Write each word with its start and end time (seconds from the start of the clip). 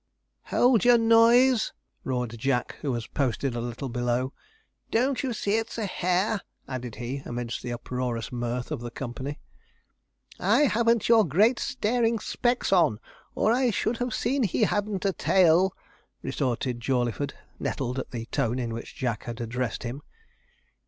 'Hold 0.45 0.83
your 0.83 0.97
noise!' 0.97 1.73
roared 2.03 2.35
Jack, 2.39 2.75
who 2.81 2.91
was 2.91 3.05
posted 3.05 3.53
a 3.53 3.61
little 3.61 3.87
below. 3.87 4.33
'Don't 4.89 5.21
you 5.21 5.31
see 5.31 5.57
it's 5.57 5.77
a 5.77 5.85
hare?' 5.85 6.41
added 6.67 6.95
he, 6.95 7.17
amidst 7.23 7.61
the 7.61 7.71
uproarious 7.71 8.31
mirth 8.31 8.71
of 8.71 8.81
the 8.81 8.89
company. 8.89 9.37
'I 10.39 10.61
haven't 10.61 11.07
your 11.07 11.23
great 11.23 11.59
staring 11.59 12.17
specs 12.17 12.73
on, 12.73 12.99
or 13.35 13.53
I 13.53 13.69
should 13.69 13.97
have 13.97 14.15
seen 14.15 14.41
he 14.41 14.63
hadn't 14.63 15.05
a 15.05 15.13
tail,' 15.13 15.75
retorted 16.23 16.79
Jawleyford, 16.79 17.35
nettled 17.59 17.99
at 17.99 18.09
the 18.09 18.25
tone 18.31 18.57
in 18.57 18.73
which 18.73 18.95
Jack 18.95 19.25
had 19.25 19.39
addressed 19.39 19.83
him. 19.83 20.01